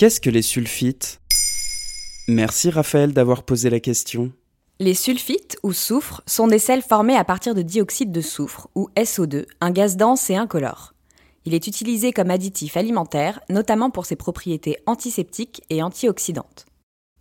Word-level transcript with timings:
Qu'est-ce 0.00 0.22
que 0.22 0.30
les 0.30 0.40
sulfites? 0.40 1.20
Merci 2.26 2.70
Raphaël 2.70 3.12
d'avoir 3.12 3.42
posé 3.42 3.68
la 3.68 3.80
question. 3.80 4.32
Les 4.78 4.94
sulfites, 4.94 5.58
ou 5.62 5.74
soufre, 5.74 6.22
sont 6.24 6.46
des 6.48 6.58
sels 6.58 6.80
formés 6.80 7.16
à 7.16 7.24
partir 7.24 7.54
de 7.54 7.60
dioxyde 7.60 8.10
de 8.10 8.22
soufre, 8.22 8.70
ou 8.74 8.88
SO2, 8.96 9.44
un 9.60 9.70
gaz 9.70 9.98
dense 9.98 10.30
et 10.30 10.36
incolore. 10.36 10.94
Il 11.44 11.52
est 11.52 11.66
utilisé 11.66 12.14
comme 12.14 12.30
additif 12.30 12.78
alimentaire, 12.78 13.40
notamment 13.50 13.90
pour 13.90 14.06
ses 14.06 14.16
propriétés 14.16 14.78
antiseptiques 14.86 15.60
et 15.68 15.82
antioxydantes. 15.82 16.64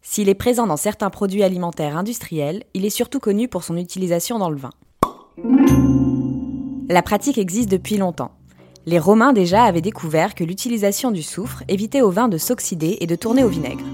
S'il 0.00 0.28
est 0.28 0.36
présent 0.36 0.68
dans 0.68 0.76
certains 0.76 1.10
produits 1.10 1.42
alimentaires 1.42 1.96
industriels, 1.96 2.62
il 2.74 2.84
est 2.84 2.90
surtout 2.90 3.18
connu 3.18 3.48
pour 3.48 3.64
son 3.64 3.76
utilisation 3.76 4.38
dans 4.38 4.50
le 4.50 4.56
vin. 4.56 4.70
La 6.88 7.02
pratique 7.02 7.38
existe 7.38 7.72
depuis 7.72 7.96
longtemps. 7.96 8.37
Les 8.88 8.98
Romains 8.98 9.34
déjà 9.34 9.64
avaient 9.64 9.82
découvert 9.82 10.34
que 10.34 10.44
l'utilisation 10.44 11.10
du 11.10 11.22
soufre 11.22 11.62
évitait 11.68 12.00
au 12.00 12.10
vin 12.10 12.26
de 12.26 12.38
s'oxyder 12.38 12.96
et 13.00 13.06
de 13.06 13.16
tourner 13.16 13.44
au 13.44 13.48
vinaigre. 13.48 13.84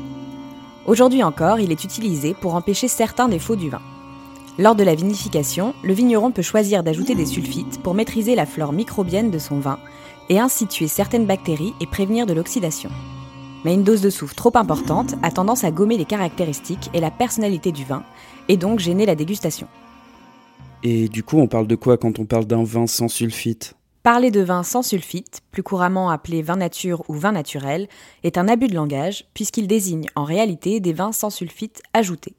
Aujourd'hui 0.86 1.24
encore, 1.24 1.58
il 1.58 1.72
est 1.72 1.82
utilisé 1.82 2.32
pour 2.32 2.54
empêcher 2.54 2.86
certains 2.86 3.28
défauts 3.28 3.56
du 3.56 3.70
vin. 3.70 3.80
Lors 4.56 4.76
de 4.76 4.84
la 4.84 4.94
vinification, 4.94 5.74
le 5.82 5.94
vigneron 5.94 6.30
peut 6.30 6.42
choisir 6.42 6.84
d'ajouter 6.84 7.16
des 7.16 7.26
sulfites 7.26 7.82
pour 7.82 7.94
maîtriser 7.94 8.36
la 8.36 8.46
flore 8.46 8.72
microbienne 8.72 9.32
de 9.32 9.38
son 9.40 9.58
vin 9.58 9.80
et 10.28 10.38
ainsi 10.38 10.68
certaines 10.86 11.26
bactéries 11.26 11.74
et 11.80 11.88
prévenir 11.88 12.24
de 12.24 12.32
l'oxydation. 12.32 12.90
Mais 13.64 13.74
une 13.74 13.82
dose 13.82 14.00
de 14.00 14.10
soufre 14.10 14.36
trop 14.36 14.56
importante 14.56 15.16
a 15.24 15.32
tendance 15.32 15.64
à 15.64 15.72
gommer 15.72 15.98
les 15.98 16.04
caractéristiques 16.04 16.90
et 16.94 17.00
la 17.00 17.10
personnalité 17.10 17.72
du 17.72 17.84
vin, 17.84 18.04
et 18.46 18.56
donc 18.56 18.78
gêner 18.78 19.06
la 19.06 19.16
dégustation. 19.16 19.66
Et 20.84 21.08
du 21.08 21.24
coup, 21.24 21.38
on 21.38 21.48
parle 21.48 21.66
de 21.66 21.74
quoi 21.74 21.96
quand 21.96 22.20
on 22.20 22.26
parle 22.26 22.44
d'un 22.44 22.62
vin 22.62 22.86
sans 22.86 23.08
sulfite? 23.08 23.74
Parler 24.04 24.30
de 24.30 24.42
vin 24.42 24.62
sans 24.62 24.82
sulfite, 24.82 25.40
plus 25.50 25.62
couramment 25.62 26.10
appelé 26.10 26.42
vin 26.42 26.56
nature 26.56 27.02
ou 27.08 27.14
vin 27.14 27.32
naturel, 27.32 27.88
est 28.22 28.36
un 28.36 28.48
abus 28.48 28.66
de 28.66 28.74
langage 28.74 29.24
puisqu'il 29.32 29.66
désigne 29.66 30.08
en 30.14 30.24
réalité 30.24 30.78
des 30.78 30.92
vins 30.92 31.12
sans 31.12 31.30
sulfite 31.30 31.80
ajoutés. 31.94 32.34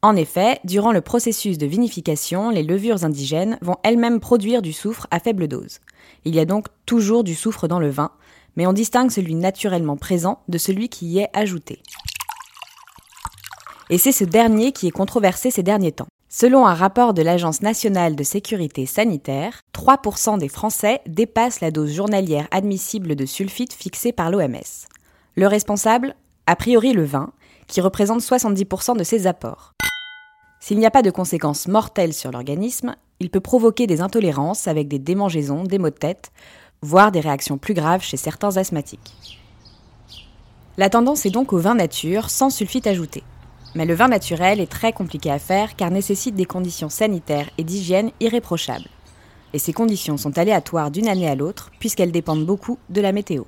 En 0.00 0.16
effet, 0.16 0.60
durant 0.64 0.92
le 0.92 1.02
processus 1.02 1.58
de 1.58 1.66
vinification, 1.66 2.48
les 2.48 2.62
levures 2.62 3.04
indigènes 3.04 3.58
vont 3.60 3.76
elles-mêmes 3.82 4.18
produire 4.18 4.62
du 4.62 4.72
soufre 4.72 5.06
à 5.10 5.20
faible 5.20 5.46
dose. 5.46 5.80
Il 6.24 6.34
y 6.34 6.40
a 6.40 6.46
donc 6.46 6.68
toujours 6.86 7.22
du 7.22 7.34
soufre 7.34 7.68
dans 7.68 7.80
le 7.80 7.90
vin, 7.90 8.12
mais 8.56 8.66
on 8.66 8.72
distingue 8.72 9.10
celui 9.10 9.34
naturellement 9.34 9.98
présent 9.98 10.40
de 10.48 10.56
celui 10.56 10.88
qui 10.88 11.04
y 11.04 11.18
est 11.18 11.28
ajouté. 11.34 11.82
Et 13.90 13.98
c'est 13.98 14.12
ce 14.12 14.24
dernier 14.24 14.72
qui 14.72 14.86
est 14.86 14.90
controversé 14.90 15.50
ces 15.50 15.62
derniers 15.62 15.92
temps. 15.92 16.08
Selon 16.32 16.64
un 16.64 16.74
rapport 16.74 17.12
de 17.12 17.22
l'Agence 17.22 17.60
nationale 17.60 18.14
de 18.14 18.22
sécurité 18.22 18.86
sanitaire, 18.86 19.62
3% 19.74 20.38
des 20.38 20.48
Français 20.48 21.00
dépassent 21.08 21.60
la 21.60 21.72
dose 21.72 21.92
journalière 21.92 22.46
admissible 22.52 23.16
de 23.16 23.26
sulfite 23.26 23.72
fixée 23.72 24.12
par 24.12 24.30
l'OMS. 24.30 24.86
Le 25.34 25.48
responsable 25.48 26.14
A 26.46 26.54
priori 26.54 26.92
le 26.92 27.02
vin, 27.02 27.32
qui 27.66 27.80
représente 27.80 28.20
70% 28.20 28.96
de 28.96 29.02
ses 29.02 29.26
apports. 29.26 29.72
S'il 30.60 30.78
n'y 30.78 30.86
a 30.86 30.92
pas 30.92 31.02
de 31.02 31.10
conséquences 31.10 31.66
mortelles 31.66 32.14
sur 32.14 32.30
l'organisme, 32.30 32.94
il 33.18 33.28
peut 33.28 33.40
provoquer 33.40 33.88
des 33.88 34.00
intolérances 34.00 34.68
avec 34.68 34.86
des 34.86 35.00
démangeaisons, 35.00 35.64
des 35.64 35.78
maux 35.78 35.90
de 35.90 35.96
tête, 35.96 36.30
voire 36.80 37.10
des 37.10 37.18
réactions 37.18 37.58
plus 37.58 37.74
graves 37.74 38.04
chez 38.04 38.16
certains 38.16 38.56
asthmatiques. 38.56 39.36
La 40.76 40.90
tendance 40.90 41.26
est 41.26 41.30
donc 41.30 41.52
au 41.52 41.58
vin 41.58 41.74
nature 41.74 42.30
sans 42.30 42.50
sulfite 42.50 42.86
ajouté. 42.86 43.24
Mais 43.74 43.84
le 43.84 43.94
vin 43.94 44.08
naturel 44.08 44.60
est 44.60 44.70
très 44.70 44.92
compliqué 44.92 45.30
à 45.30 45.38
faire 45.38 45.76
car 45.76 45.90
nécessite 45.90 46.34
des 46.34 46.44
conditions 46.44 46.88
sanitaires 46.88 47.50
et 47.56 47.64
d'hygiène 47.64 48.10
irréprochables. 48.18 48.88
Et 49.52 49.58
ces 49.58 49.72
conditions 49.72 50.16
sont 50.16 50.38
aléatoires 50.38 50.90
d'une 50.90 51.08
année 51.08 51.28
à 51.28 51.36
l'autre 51.36 51.70
puisqu'elles 51.78 52.12
dépendent 52.12 52.46
beaucoup 52.46 52.78
de 52.88 53.00
la 53.00 53.12
météo. 53.12 53.44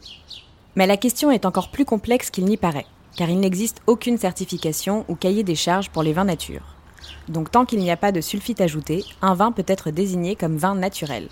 Mais 0.76 0.86
la 0.86 0.96
question 0.96 1.30
est 1.30 1.44
encore 1.44 1.70
plus 1.70 1.84
complexe 1.84 2.30
qu'il 2.30 2.44
n'y 2.44 2.56
paraît, 2.56 2.86
car 3.16 3.28
il 3.30 3.40
n'existe 3.40 3.82
aucune 3.86 4.16
certification 4.16 5.04
ou 5.08 5.16
cahier 5.16 5.42
des 5.42 5.54
charges 5.54 5.90
pour 5.90 6.02
les 6.02 6.12
vins 6.12 6.24
nature. 6.24 6.76
Donc 7.28 7.50
tant 7.50 7.64
qu'il 7.64 7.80
n'y 7.80 7.90
a 7.90 7.96
pas 7.96 8.12
de 8.12 8.20
sulfite 8.20 8.60
ajouté, 8.60 9.04
un 9.22 9.34
vin 9.34 9.52
peut 9.52 9.64
être 9.66 9.90
désigné 9.90 10.36
comme 10.36 10.56
vin 10.56 10.74
naturel. 10.74 11.28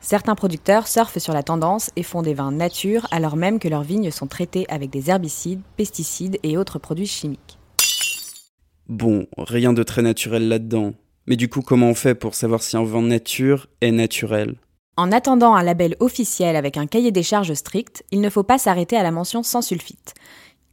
Certains 0.00 0.36
producteurs 0.36 0.86
surfent 0.86 1.18
sur 1.18 1.32
la 1.32 1.42
tendance 1.42 1.90
et 1.96 2.04
font 2.04 2.22
des 2.22 2.34
vins 2.34 2.52
nature 2.52 3.08
alors 3.10 3.36
même 3.36 3.58
que 3.58 3.68
leurs 3.68 3.82
vignes 3.82 4.12
sont 4.12 4.28
traitées 4.28 4.66
avec 4.68 4.90
des 4.90 5.10
herbicides, 5.10 5.62
pesticides 5.76 6.38
et 6.44 6.56
autres 6.56 6.78
produits 6.78 7.06
chimiques. 7.06 7.58
Bon, 8.88 9.26
rien 9.36 9.72
de 9.72 9.82
très 9.82 10.02
naturel 10.02 10.48
là-dedans. 10.48 10.94
Mais 11.26 11.36
du 11.36 11.48
coup, 11.48 11.60
comment 11.60 11.90
on 11.90 11.94
fait 11.94 12.14
pour 12.14 12.34
savoir 12.34 12.62
si 12.62 12.76
un 12.76 12.84
vin 12.84 13.02
nature 13.02 13.66
est 13.80 13.90
naturel? 13.90 14.54
En 14.96 15.10
attendant 15.10 15.54
un 15.54 15.62
label 15.62 15.96
officiel 16.00 16.54
avec 16.54 16.76
un 16.76 16.86
cahier 16.86 17.10
des 17.10 17.24
charges 17.24 17.52
strict, 17.54 18.04
il 18.12 18.20
ne 18.20 18.30
faut 18.30 18.44
pas 18.44 18.58
s'arrêter 18.58 18.96
à 18.96 19.02
la 19.02 19.10
mention 19.10 19.42
sans 19.42 19.60
sulfite. 19.60 20.14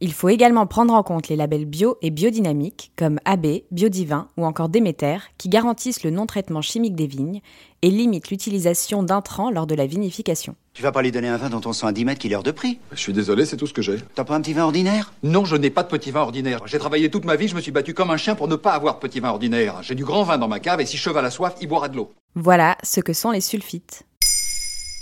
Il 0.00 0.12
faut 0.12 0.28
également 0.28 0.66
prendre 0.66 0.92
en 0.92 1.02
compte 1.02 1.28
les 1.28 1.36
labels 1.36 1.66
bio 1.66 1.96
et 2.02 2.10
biodynamiques 2.10 2.92
comme 2.96 3.20
AB, 3.24 3.46
Biodivin 3.70 4.28
ou 4.36 4.44
encore 4.44 4.68
Déméter 4.68 5.18
qui 5.38 5.48
garantissent 5.48 6.02
le 6.02 6.10
non-traitement 6.10 6.62
chimique 6.62 6.96
des 6.96 7.06
vignes 7.06 7.40
et 7.82 7.90
limitent 7.90 8.30
l'utilisation 8.30 9.02
d'intrants 9.02 9.50
lors 9.50 9.66
de 9.66 9.74
la 9.74 9.86
vinification. 9.86 10.56
Tu 10.72 10.82
vas 10.82 10.90
pas 10.90 11.02
lui 11.02 11.12
donner 11.12 11.28
un 11.28 11.36
vin 11.36 11.48
dont 11.48 11.60
on 11.64 11.72
sent 11.72 11.86
à 11.86 11.92
10 11.92 12.04
mètres 12.04 12.20
qu'il 12.20 12.32
est 12.32 12.34
hors 12.34 12.42
de 12.42 12.50
prix 12.50 12.80
Je 12.92 12.98
suis 12.98 13.12
désolé, 13.12 13.46
c'est 13.46 13.56
tout 13.56 13.68
ce 13.68 13.72
que 13.72 13.82
j'ai. 13.82 13.98
T'as 14.16 14.24
pas 14.24 14.34
un 14.34 14.40
petit 14.40 14.52
vin 14.52 14.64
ordinaire? 14.64 15.12
Non, 15.22 15.44
je 15.44 15.54
n'ai 15.54 15.70
pas 15.70 15.84
de 15.84 15.88
petit 15.88 16.10
vin 16.10 16.22
ordinaire. 16.22 16.60
J'ai 16.66 16.78
travaillé 16.78 17.08
toute 17.08 17.24
ma 17.24 17.36
vie, 17.36 17.46
je 17.46 17.54
me 17.54 17.60
suis 17.60 17.70
battu 17.72 17.94
comme 17.94 18.10
un 18.10 18.16
chien 18.16 18.34
pour 18.34 18.48
ne 18.48 18.56
pas 18.56 18.72
avoir 18.72 18.96
de 18.96 19.00
petit 19.00 19.20
vin 19.20 19.30
ordinaire. 19.30 19.82
J'ai 19.82 19.94
du 19.94 20.04
grand 20.04 20.24
vin 20.24 20.38
dans 20.38 20.48
ma 20.48 20.58
cave 20.58 20.80
et 20.80 20.86
si 20.86 20.96
cheval 20.96 21.24
a 21.24 21.30
soif, 21.30 21.54
il 21.60 21.68
boira 21.68 21.88
de 21.88 21.96
l'eau. 21.96 22.12
Voilà 22.34 22.76
ce 22.82 23.00
que 23.00 23.12
sont 23.12 23.30
les 23.30 23.40
sulfites. 23.40 24.02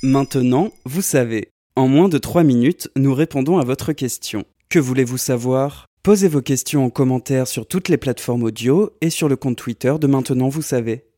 Maintenant, 0.02 0.70
vous 0.84 1.02
savez. 1.02 1.48
En 1.74 1.88
moins 1.88 2.10
de 2.10 2.18
3 2.18 2.42
minutes, 2.42 2.90
nous 2.96 3.14
répondons 3.14 3.56
à 3.56 3.64
votre 3.64 3.94
question. 3.94 4.44
Que 4.72 4.78
voulez-vous 4.78 5.18
savoir? 5.18 5.84
Posez 6.02 6.28
vos 6.28 6.40
questions 6.40 6.86
en 6.86 6.88
commentaire 6.88 7.46
sur 7.46 7.66
toutes 7.66 7.90
les 7.90 7.98
plateformes 7.98 8.44
audio 8.44 8.88
et 9.02 9.10
sur 9.10 9.28
le 9.28 9.36
compte 9.36 9.58
Twitter 9.58 9.92
de 10.00 10.06
Maintenant 10.06 10.48
Vous 10.48 10.62
savez. 10.62 11.11